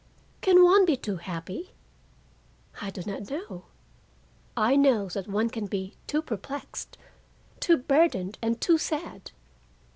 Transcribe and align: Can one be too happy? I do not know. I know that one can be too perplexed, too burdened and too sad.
Can 0.41 0.63
one 0.63 0.83
be 0.83 0.97
too 0.97 1.17
happy? 1.17 1.73
I 2.81 2.89
do 2.89 3.03
not 3.05 3.29
know. 3.29 3.65
I 4.57 4.75
know 4.75 5.09
that 5.09 5.27
one 5.27 5.51
can 5.51 5.67
be 5.67 5.93
too 6.07 6.23
perplexed, 6.23 6.97
too 7.59 7.77
burdened 7.77 8.39
and 8.41 8.59
too 8.59 8.79
sad. 8.79 9.29